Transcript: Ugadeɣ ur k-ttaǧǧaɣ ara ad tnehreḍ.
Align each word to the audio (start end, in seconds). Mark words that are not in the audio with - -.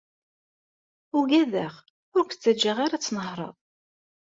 Ugadeɣ 1.17 1.73
ur 2.15 2.23
k-ttaǧǧaɣ 2.25 2.77
ara 2.85 2.95
ad 2.97 3.01
tnehreḍ. 3.03 3.55